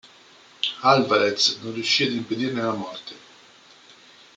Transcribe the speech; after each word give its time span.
Álvarez 0.93 1.57
non 1.61 1.75
riuscì 1.75 2.01
a 2.05 2.09
impedirne 2.09 2.59
la 2.59 2.73
morte. 2.73 3.15